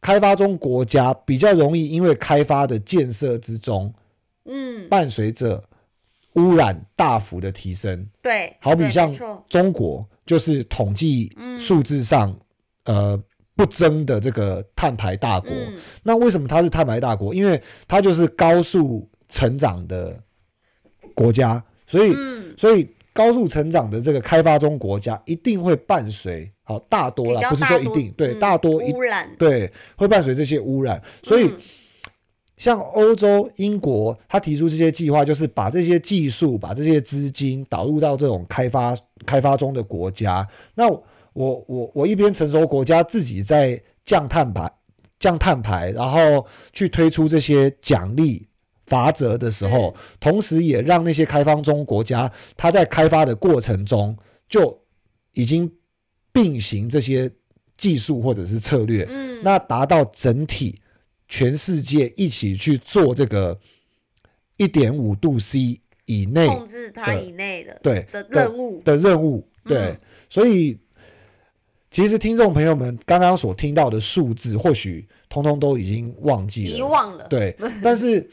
[0.00, 3.94] 开发中国家比较容易，因为开发的建设之中，
[4.46, 5.62] 嗯，伴随着
[6.34, 8.08] 污染大幅的提升。
[8.22, 9.12] 对，好比像
[9.48, 12.38] 中国，就是统计嗯数字上，
[12.84, 13.22] 呃。
[13.58, 17.34] 不争的这个碳排大国，嗯，那为什么它是碳排大国？
[17.34, 20.16] 因为它就是高速成长的
[21.12, 31.52] 国家，所以、嗯，所以高速成长的这个开发中国家一定会伴随，好大多啦，不是说一定，对，嗯大多一污染，对会伴随这些污染，所以。
[32.58, 40.46] 嗯像欧洲、英国，他提出这些计划，就是把这些技术、把这些资金导入到这种开发开发中的国家。
[40.74, 44.68] 那我我我一边成熟国家自己在降碳排、
[45.20, 48.48] 降碳排，然后去推出这些奖励
[48.86, 54.16] 法则的时候，同时也让那些开发中国家，它在开发的过程中
[54.48, 54.76] 就
[55.34, 55.70] 已经
[56.32, 57.30] 并行这些
[57.76, 60.74] 技术或者是策略，嗯，那达到整体
[61.28, 63.58] 全世界一起去做这个
[64.56, 70.00] 一点五度 C 以内控制它以内的对的任务，的任务，对，嗯。
[70.30, 70.78] 所以
[71.90, 78.28] 其实听众朋友们刚刚所听到的数字，或许通通都已经忘记了，遗忘了，对，但是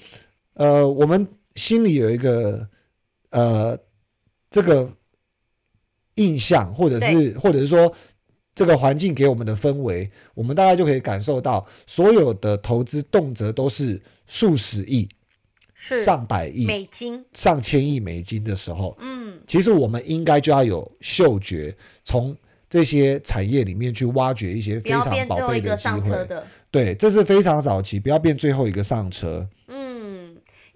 [0.54, 2.68] 呃，我们心里有一个
[3.30, 3.78] 呃
[4.50, 4.90] 这个
[6.16, 7.94] 印象，或者是或者是说
[8.56, 15.08] 这个环境给我们的氛围，我们大概就可以感受到，所有的投资动辄都是数十亿、
[16.04, 22.34] 上百亿、美金，上千亿美金的时候，嗯，其实我们应该就要有嗅觉，从
[22.70, 26.44] 这些产业里面去挖掘一些非常宝变最后一个贝的机会。
[26.72, 29.48] 对，这是非常早期，不要变最后一个上车。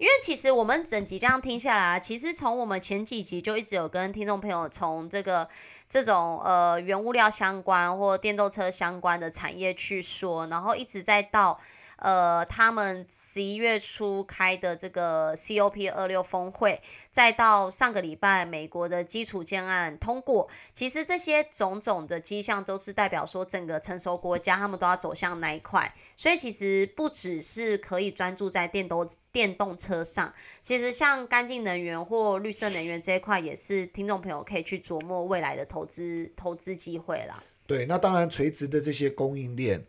[0.00, 5.46] 因为其实我们整集这样听下来，其实从我们前几集就一直有跟听众朋友从这个
[5.88, 11.60] 这种呃原物料相关或电动车相关的产业去说，然后一直在到。
[12.00, 16.80] 呃，他们十一月初开的这个 COP 二六峰会，
[17.12, 30.32] 再到上个礼拜美国的基础建案通过，其实这些种种的迹象都是代表说整个成熟国家他们都要走向那一块，所以其实不只是可以专注在电动电动车上，
[30.62, 37.42] 其实像干净能源或绿色能源这一块，也是听众朋友可以去琢磨未来的投资投资机会啦。
[37.66, 39.84] 对，那当然垂直的这些供应链，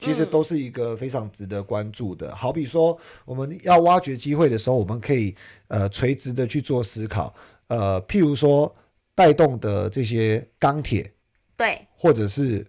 [0.00, 2.34] 其实嗯都是一个非常值得关注的。
[2.34, 5.36] 好比说，我们要挖掘机会的时候，我们可以
[5.68, 7.32] 呃垂直的去做思考，
[7.68, 8.74] 呃，譬如说
[9.14, 11.12] 带动的这些钢铁
[11.56, 12.66] 对，或者是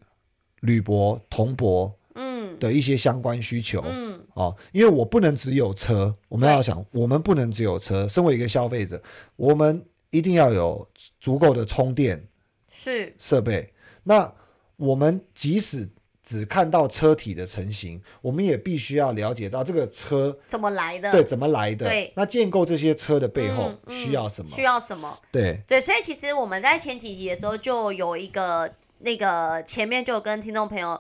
[0.60, 3.82] 铝箔、铜箔嗯的一些相关需求。
[3.86, 8.08] 嗯，哦，因为我不能只有车，我们要想，我们不能只有车。
[8.08, 9.02] 身为一个消费者，
[9.38, 10.86] 我们一定要有
[11.22, 12.22] 足够的充电
[12.68, 13.74] 是，设备。
[14.04, 14.30] 那
[14.76, 15.88] 我们即使
[16.24, 21.12] 只看到车体的成型，我们也必须要了解到这个车怎么来的？
[21.12, 21.88] 对怎么来的。
[21.88, 24.52] 对那建构这些车的背后需要什么？
[24.52, 25.18] 需要什么？
[25.32, 31.00] 对对，所以其实我们在前几集的时候就有一个那个前面就有跟听众朋友。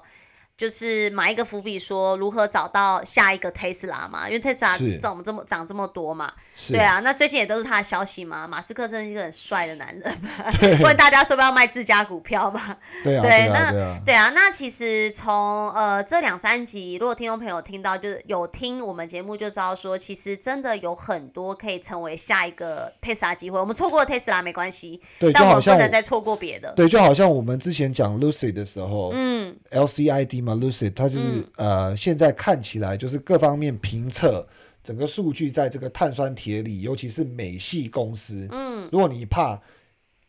[0.61, 8.47] 就是埋一个伏笔，说如何找到下一个 Tesla 嘛，因为 Tesla 是涨这么涨这么多嘛，是，对啊，那最近也都是他的消息嘛。
[8.47, 10.17] 马斯克真的是一个很帅的男人，
[10.83, 12.77] 问大家说不要卖自家股票嘛？
[13.03, 23.59] 对啊，对对啊，那对啊，对啊，那其实从呃这两三集，如果听众朋友听到，就是有听我们节目就知道说，其实真的有很多可以成为下一个 Tesla 机会。
[23.59, 26.71] 我们错过了 Tesla 没关系，对，但我们不能再错过别的。
[26.75, 31.45] 对，就好像我们之前讲 Lucid 的时候，嗯，LCID 嘛，Lucid，它就是、嗯。
[31.57, 34.47] 呃，现在看起来就是各方面评测
[34.83, 39.61] 整个数据在这个碳酸铁锂，尤其是美系公司，嗯，如果你怕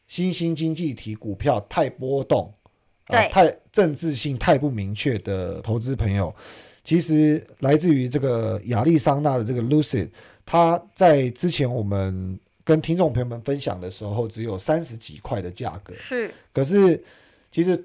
[0.07, 2.53] 新兴经济体股票太波动，
[3.07, 3.29] 啊、对。
[3.31, 6.35] 太政治性太不明确的投资朋友，
[6.85, 10.11] 其实来自于这个亚利桑那的这个 Lucid，
[10.45, 17.03] 它在之前我们跟听众朋友们分享的时候，只有三十几块的价格，是，可是
[17.51, 17.83] 其实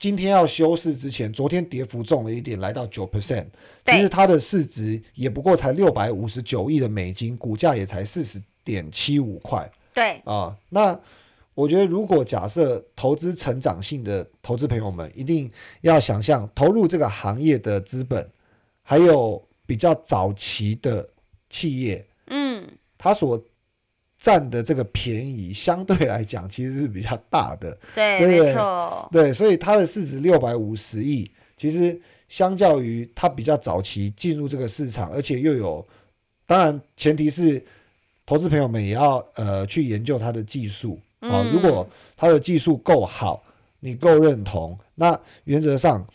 [0.00, 3.44] 今天要休市之前，昨天跌幅重了一点，来到九 percent。
[3.84, 10.56] 其实它的市值也不过才六百五十九亿的美金，股价也才四十点七五块对，啊。
[10.70, 10.98] 那
[11.52, 18.26] 我觉得，如果假设投资成长性的投资朋友们，一定要想象投入这个行业的资本，
[18.82, 21.06] 还有比较早期的
[21.50, 23.38] 企业，嗯，它所
[24.20, 27.76] 占的这个便宜，相对来讲其实是比较大的。
[27.96, 35.84] 对，对没错，对，所以它的市值六百五十亿，其实相较于它比较早期进入这个市场，而且又有，
[36.46, 37.64] 当然前提是
[38.26, 41.00] 投资朋友们也要呃去研究它的技术。
[41.20, 43.42] 啊、嗯如果它的技术够好，
[43.80, 46.06] 你够认同，那原则上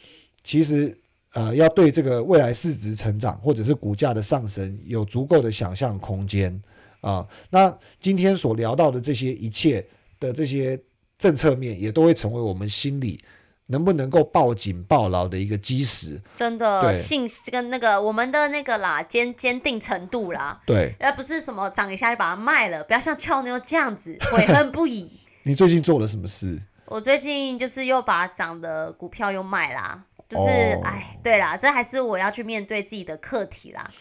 [0.44, 0.96] 其实
[1.34, 6.62] 呃要对这个未来市值成长或者是股价的上升有足够的想象空间
[7.06, 9.86] 啊、那今天所聊到的这些一切
[10.20, 10.80] 的这些
[11.20, 13.24] 政策面，也都会成为我们心里
[13.68, 16.20] 能不能够报警报牢的一个基石。
[16.36, 25.20] 真的对信跟那个我们的那个啦坚坚定程度啦，对而不是什么涨一下就把它卖了，不要像俏妞这样子悔恨不已。
[25.44, 26.60] 你最近做了什么事？
[26.88, 33.92] 我最近就是又把涨的股票又卖啦，就是哦哎、对啦，这还是我要去面对自己的课题啦。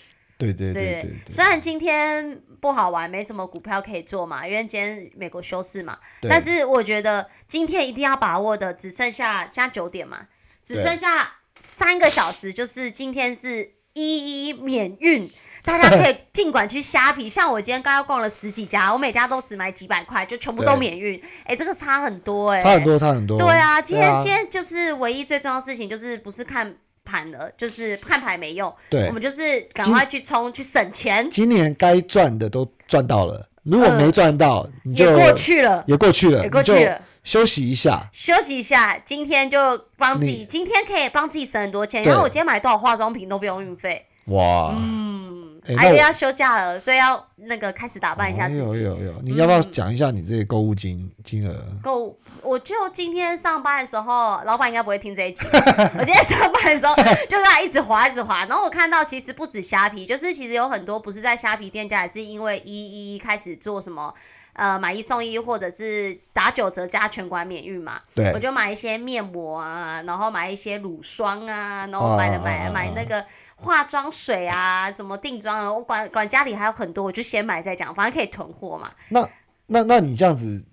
[0.52, 10.26] 对对对对对对虽然今天不好玩，没什么股票可以做嘛，因为今天美国休市嘛，但是我觉得今天一定要把握的，只剩下现在九点嘛，
[10.64, 15.30] 只剩下三个小时，就是今天是一一免运。
[15.66, 21.18] 大家可以尽管去虾皮，像我今天刚刚逛了十几家，我每家都只买几百块，就全部都免运。
[21.46, 23.38] 哎、这个差很多哎、差很多，差很多。
[23.38, 37.00] 对啊，今天、啊今天就是唯一最重要的事情，就是不是看盘了，就是看牌没用，对我们就是赶快去冲去省钱，今年该赚的都赚到了，如果没赚到，你就嗯也过去了，也过去了，也过去了。
[37.22, 38.06] 休息一下。
[38.12, 42.02] 休息一下，今天就帮自己，今天可以帮自己省很多钱。
[42.02, 48.60] 对然后我今天买多少化妆品都不用运费，哇，嗯，还要休假了，所以要那个开始打扮一下自己。
[48.60, 51.56] 有有有，你要不要嗯讲一下你这个购物金金额？
[51.82, 55.44] 够，我就今天上班的时候，老板应该不会听这一集。
[55.98, 56.94] 我今天上班的时候，
[57.28, 58.44] 就在一直滑，一直滑。
[58.44, 64.14] 然后我看到，其实不止虾皮，就是其实有很多不是在虾皮店家，也是因为一一开始做什么。
[64.56, 73.24] 呃，买一送一，或者是打九折加全馆免运嘛，对我就买一些面膜啊，然后买一些乳霜啊，然后买了买啊啊啊买那个
[73.56, 78.92] 化妆水啊，什么定妆啊，我管管家里还有很多，我就先买再讲，反正可以囤货嘛。
[79.08, 79.28] 那
[79.66, 80.64] 那那你这样子，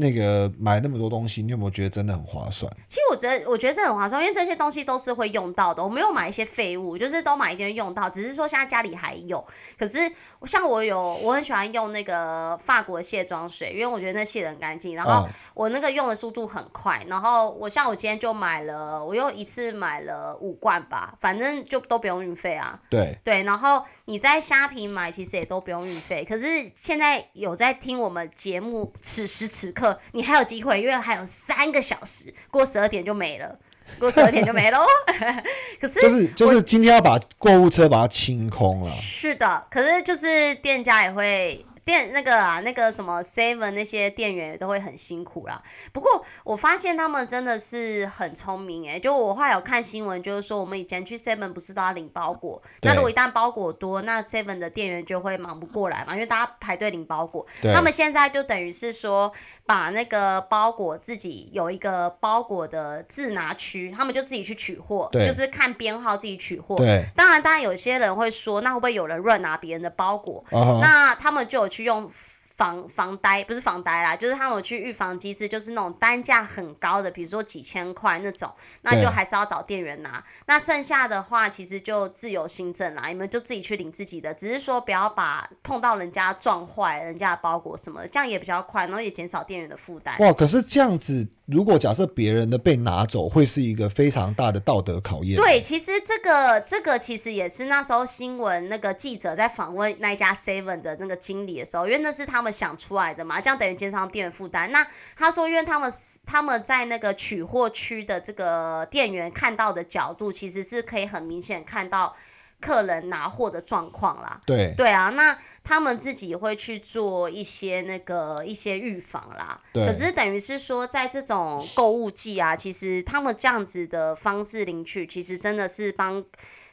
[0.00, 2.72] 那个买那么多东西，你有没有觉得真的很划算？
[2.88, 5.84] 其实我觉得，我觉得这很划算，因为这些东西都是会用到的。
[5.84, 9.44] 我没有买一些废物，就是都买一点用到，只是说现在家里还有。
[9.78, 10.10] 可是
[10.46, 17.04] 像我有，我很喜欢用那个法国卸妆水，因为我觉得那卸得很干净，然后我那个用的速度很快。
[17.06, 22.80] 然后我像我今天就买了，我又一次买了五罐吧，反正就都不用运费啊。
[22.88, 33.58] 对，对，然后你在虾皮买其实也都不用运费，可是现在有在听我们节目，此时此刻你还有机会，因为还有三个小时，过十二点就没了，
[33.98, 34.86] 过十二点就没了哦。
[35.80, 38.92] 可是就是就是今天要把购物车把它清空了。
[39.00, 41.64] 是的，可是就是店家也会。
[41.84, 45.62] 店那个啊，那个什么 Seven 那些店员也都会很辛苦啦。
[45.92, 57.46] 不过我发现他们真的是很聪明诶、就我后来有看新闻，就是说我们以前去 Seven 不是都要领包裹，那如果一旦包裹多，那 Seven 的店员就会忙不过来嘛，因为大家排队领包裹。
[57.74, 59.32] 他们现在就等于是说，
[59.66, 66.76] 把那个包裹自己有一个包裹的自拿区，他们就自己去取货，就是看编号自己取货。
[66.76, 70.44] 对，当然，当然有些人会说，那会不会有人乱拿别人的包裹？
[70.80, 72.10] 那他们就有去用
[72.56, 78.52] 防防呆，不是防呆啦，就是他们有去预防机制，就是那种单价很高的，比如说几千块那种，
[78.82, 80.22] 那就还是要找店员拿。
[80.44, 90.18] 那剩下的话，其实就自由新政啦，你们就自己去领自己的，只是说不要把碰到人家撞坏人家的包裹什么的，这样也比较快，然后也减少店员的负担。
[90.18, 95.36] 哇，可是这样子，如果假设别人的被拿走，会是一个非常大的道德考验。
[95.36, 104.70] 对，其实这个这个其实也是那时候新闻那个记者在访问那一家 Seven 的那个经理的时候，因为那是他们想出来的嘛，这样等于减少店员负担。
[104.70, 104.86] 那
[105.16, 105.92] 他说，因为他们
[106.24, 112.14] 他们在那个取货区的这个店员看到的角度，其实是可以很明显看到。
[112.60, 114.40] 客人拿货的状况啦。
[114.46, 119.60] 对对啊，那他们自己会去做一些那个一些预防啦。
[119.72, 126.24] 对可是等于是说，在这种购物季啊，其实他们这样子的方式领取，其实真的是帮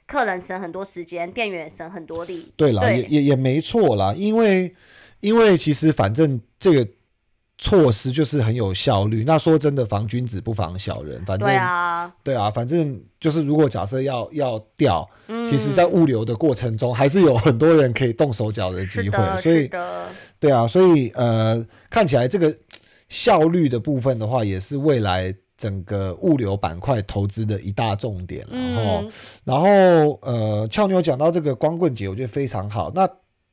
[0.06, 2.52] 客人省很多时间，店员省很多力。
[2.56, 4.74] 对啦，对也也也没错啦，因为
[5.20, 6.88] 因为其实反正这个
[7.58, 9.24] 措施就是很有效率。
[9.26, 19.70] 那说真的，防君子不防小人，反正对啊，对啊，反正就是如果假设要要调，嗯，其实在物流的过程中，还是有很多人可以动手脚的机会，所以
[20.40, 22.56] 对啊，所以呃，看起来这个
[23.10, 28.46] 效率的部分的话，也是未来整个物流板块投资的一大重点。
[28.52, 29.12] 然后，嗯，
[29.44, 32.92] 然后呃，俏妞讲到这个光棍节，我觉得非常好。
[32.94, 33.10] 那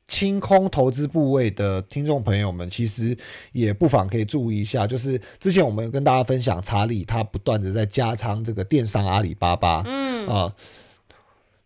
[0.07, 3.17] 清空投资部位的听众朋友们，其实
[3.51, 10.53] 也不妨可以注意一下，就是之前我们有跟大家分享查理他不断的在加仓这个电商阿里巴巴，嗯，啊，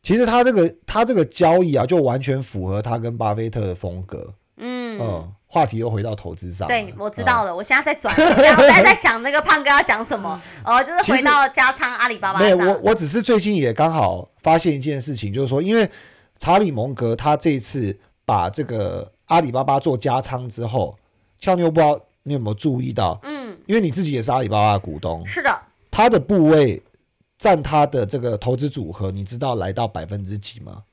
[0.01, 4.33] 其实他这个他这个交易啊，就完全符合他跟巴菲特的风格。
[4.57, 4.99] 嗯。
[5.01, 6.73] 嗯，话题又回到投资上了。
[6.73, 7.55] 对，我知嗯道了。
[7.55, 10.41] 我现在在转，我现在我在在想那个胖哥要讲什么。
[10.65, 12.79] 哦，就是回到加仓阿里巴巴没有，我。
[12.83, 15.89] 我只是最近也刚好发现一件事情，就是说，因为
[16.37, 17.97] 查理蒙格他这一次
[18.29, 20.95] 把这个阿里巴巴做加仓之后，
[21.39, 25.59] 俏妞不知道你有没有注意到，嗯，因为你自己也是阿里巴巴的股东，是的，
[25.89, 26.79] 他的部位
[27.39, 30.83] 占他的这个投资组合，你知道来到百分之几吗？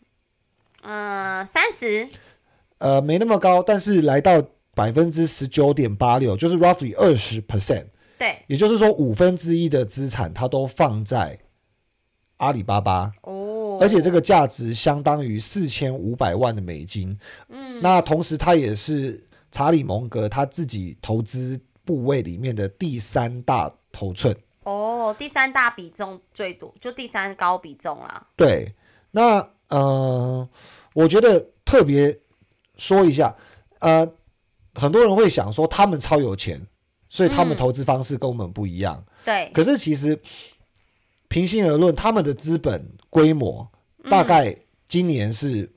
[0.80, 2.08] 嗯，三十，
[2.78, 4.42] 呃，没那么高，但是来到
[4.74, 11.38] 百分之十九点八六，就是 roughly 二十 percent，对，也就是说五分之一的资产它都放在
[12.38, 17.18] 阿里巴巴，哦，而且这个价值相当于四千五百万的美金。
[17.48, 24.36] 嗯，那同时，它也是查理蒙格他自己投资部位里面的第三大头寸。
[24.64, 28.26] 哦，第三大比重最多，就第三高比重啦。
[28.34, 28.74] 对，
[29.12, 30.48] 那呃，
[30.92, 32.18] 我觉得特别
[32.76, 33.34] 说一下，
[33.78, 34.06] 呃，
[34.74, 36.60] 很多人会想说他们超有钱，
[37.08, 39.04] 所以他们嗯投资方式跟我们不一样。
[39.24, 40.20] 对，可是其实
[41.36, 43.70] 平心而论，他们的资本规模
[44.08, 44.56] 大嗯概
[44.88, 45.70] 今年是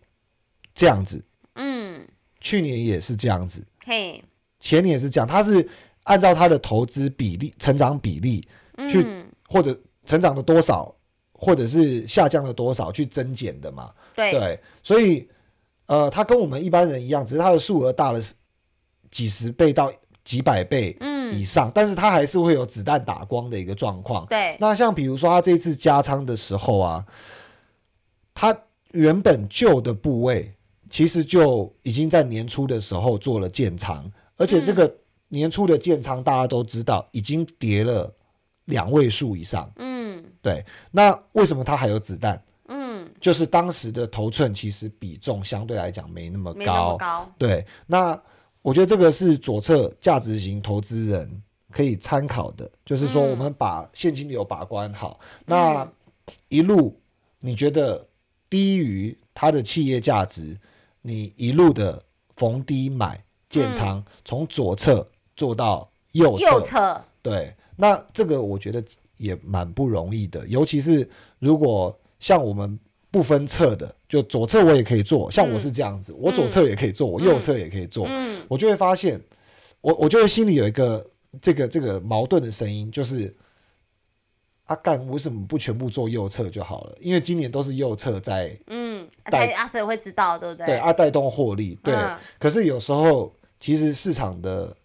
[0.73, 1.21] 这样子，
[1.55, 2.01] 嗯，
[2.39, 4.23] 去年也是这样子，嘿，
[4.61, 5.27] 前年也是这样。
[5.27, 5.67] 他是
[6.03, 8.47] 按照他的投资比例、成长比例，
[8.89, 10.95] 去嗯，或者成长了多少，
[11.33, 13.93] 或者是下降了多少去增减的嘛。
[14.15, 15.27] 对，对，所以
[15.87, 18.21] 呃，他跟我们一般人一样，只是他的数额大了
[19.11, 19.91] 几十倍到
[20.23, 20.95] 几百倍
[21.33, 24.25] 以嗯，上，但是它还是会有子弹打光的一个状况。
[24.27, 27.05] 对，那像比如说他这次加仓的时候啊，
[28.33, 28.57] 它
[28.91, 30.53] 原本旧的部位
[30.89, 34.91] 其实就已经在年初的时候做了建仓，而且这个
[35.27, 38.11] 年初的建仓大家都知道已经跌了
[38.65, 39.71] 两位数以上。
[39.77, 42.41] 嗯对，那为什么它还有子弹？
[42.69, 46.97] 嗯，就是当时的头寸其实比重相对来讲没那么没那么高。
[46.97, 47.31] 高。
[47.37, 48.19] 对，那
[48.61, 51.41] 我觉得这个是左侧价值型投资人
[51.71, 53.29] 可以参考的，就是说嗯。
[53.31, 55.89] 我们把现金流把关好，那
[56.49, 56.99] 一路
[57.39, 58.05] 你觉得
[58.49, 60.57] 低于它的企业价值，
[61.01, 62.03] 你一路的
[62.35, 68.83] 逢低买建仓，从左侧做到右侧，右侧，对，那这个我觉得
[69.17, 72.77] 也蛮不容易的，尤其是如果像我们
[73.11, 79.19] 不分侧的，就左侧我也可以做，像我是这样子，我左侧也可以做，我右侧也可以做，嗯我就会发现，
[79.81, 81.05] 我我就会心里有一个
[81.41, 83.35] 这个这个矛盾的声音，就是
[84.65, 86.95] 阿干为什么不全部做右侧就好了？
[87.01, 90.67] 因为今年都是右侧在嗯，带才阿水会知道，对不对？
[90.67, 91.95] 对阿带动获利，对。
[91.95, 94.75] 嗯可是有时候其实市场的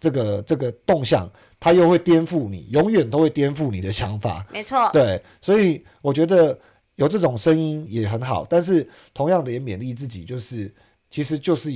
[0.00, 4.44] 这个这个动向，它又会颠覆你，永远都会颠覆你的想法。
[4.52, 4.90] 没错。
[4.92, 6.58] 对，所以我觉得
[7.00, 10.70] 有这种声音也很好，但是同样的也勉励自己，就是
[11.08, 11.72] 其实就是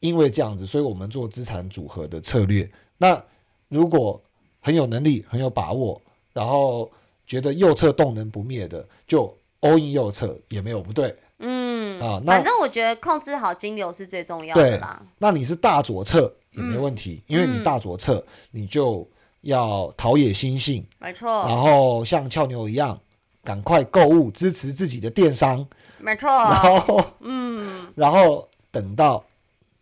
[0.00, 2.68] 因为这样子，所以我们做资产组合的策略。
[2.98, 3.22] 那
[3.68, 4.20] 如果
[4.58, 6.02] 很有能力、很有把握，
[6.32, 6.90] 然后
[7.24, 11.14] 觉得右侧动能不灭的，就 all in 右侧也没有不对。
[11.38, 15.00] 嗯，啊那反正我觉得控制好金流是最重要的对啦。
[15.18, 19.08] 那你是大左侧也没问题，因为你大左侧你就
[19.42, 22.98] 要陶冶心性，没错，然后像俏牛一样，
[23.44, 25.66] 赶快购物支持自己的电商，
[25.98, 26.28] 没错。
[26.28, 29.22] 然后嗯，然后等到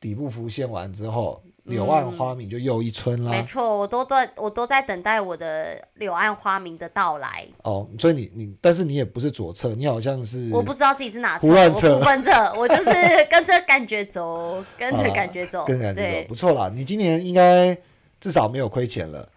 [0.01, 3.31] 底部浮现完之后，柳暗花明就又一春啦。
[3.31, 7.47] 没错，我都在，我都在等待我的柳暗花明的到来。
[7.63, 12.85] 哦，所以你你，但是你也不是左侧，你好像是我不知道自己是哪侧，胡乱测我不分侧， 我就是
[13.31, 15.65] 跟着感觉走，跟着啊感觉走。
[15.65, 16.69] 跟感觉走不，错啦。
[16.75, 17.79] 你今年应该
[18.21, 19.29] 至少没有亏钱了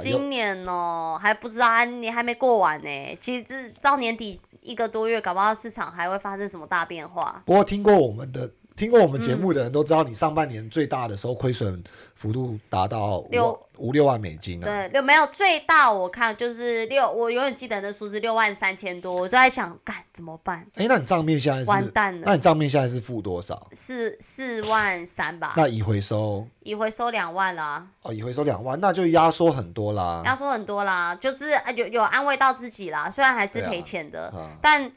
[0.00, 3.18] 今年哦、还不知道，还你还没过完呢。
[3.20, 7.42] 其实这到年底一个多月，搞不好市场还会发生什么大变化。
[7.46, 8.50] 不过听过我们的。
[8.76, 11.82] 听过我们节目的人都知道，你上半年最大的时候亏损
[12.14, 14.66] 幅度达到五五六万美金啊。
[14.66, 20.66] 对，六没有最大，我看就是六，我永远记得那数字六万三千多，我就在想，干怎么办？
[20.74, 22.22] 哎，那你账面现在是完蛋了？
[22.26, 23.66] 那你账面现在是负多少？
[23.72, 25.54] 四四万三吧。
[25.56, 26.46] 那已回收？
[26.60, 27.86] 已回收两万啦。
[28.02, 30.20] 哦，已回收两万，那就压缩很多啦。
[30.26, 34.92] 压缩很多啦，就是有有安慰到自己啦，虽然还是赔钱的，但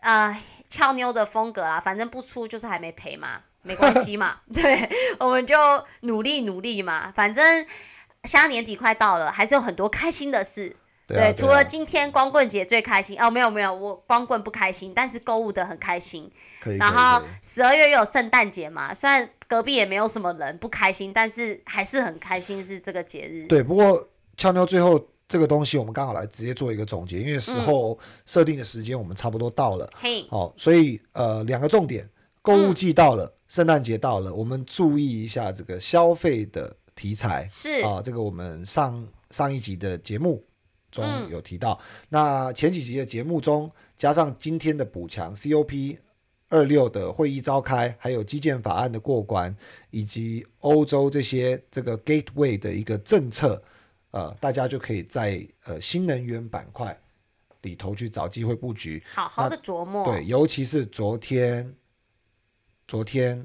[0.00, 0.34] 啊。
[0.72, 4.88] 俏妞的风格啊，反正不出就是还没赔嘛，没关系嘛， 对，
[5.20, 5.54] 我们就
[6.00, 7.44] 努力努力嘛，反正
[8.24, 10.74] 现在年底快到了，还是有很多开心的事。
[11.06, 16.32] 对，除了今天光棍节最开心哦，没有没有，我光棍不开心，但是购物的很开心。
[16.78, 23.46] 然后十二月又有圣诞节嘛，虽然隔壁也没有什么人不开心，但是还是很开心是这个节日。
[23.46, 24.08] 对，不过
[24.38, 25.06] 俏妞最后。
[25.32, 29.90] 这个东西我们刚好来直接做一个总结，因为时候设定的时间我们差不多到了，
[30.28, 32.06] 好，所以呃两个重点，
[32.42, 37.48] 购物季到了，圣诞节到了，我们注意一下这个消费的题材。
[37.50, 37.80] 是。
[37.80, 40.44] 啊，这个我们上上一集的节目
[40.90, 41.80] 中有提到，
[42.10, 45.96] 那前几集的节目中加上今天的补强，COP
[46.50, 49.56] 二六的会议召开，还有基建法案的过关，
[49.90, 53.62] 以及欧洲这些这个 Gateway 的一个政策。
[54.12, 56.98] 呃，大家就可以在呃新能源板块
[57.62, 60.04] 里头去找机会布局，好好的琢磨。
[60.04, 61.74] 对，尤其是昨天，
[62.86, 63.44] 昨天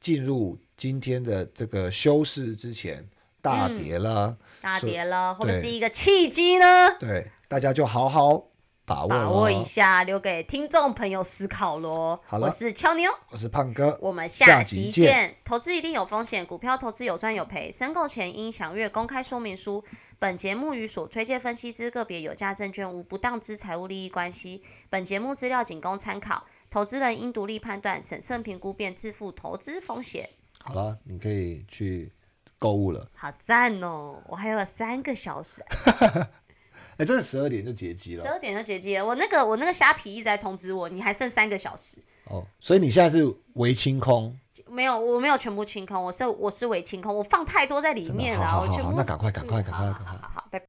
[0.00, 3.08] 进入今天的这个休市之前，
[3.40, 6.96] 大跌了，大跌了，或者是一个契机呢？
[6.98, 8.48] 对，大家就好好。
[8.86, 12.20] 把握把握一下，留给听众朋友思考喽。
[12.24, 15.34] 好了，我是俏妞，我是胖哥，我们下集见。
[15.44, 19.84] 投资一定有风险，股票投资有赚有赔，申购前应详阅公开说明书。
[20.20, 24.62] 本节目与所推荐分析之个别有价证券无不当之财务利益关系。
[24.88, 30.30] 本节目资料仅供参考，投资人应独立判断、审慎评估，并自负投资风险。
[30.60, 32.12] 好了，你可以去
[32.56, 33.10] 购物了。
[33.16, 34.22] 好赞哦！
[34.28, 35.60] 我还有三个小时。
[36.98, 38.24] 哎，真的十二点就结机了。
[38.24, 41.98] 十二点就结机了，我那个我那个虾皮一直在通知我，你还剩三个小时。
[42.24, 43.24] 哦，所以你现在是
[43.54, 44.36] 微清空？
[44.68, 48.44] 没有，我没有全部清空，我是我是微清空，我放太多在里面了。
[48.44, 50.66] 好好好，那赶快赶快赶快赶快。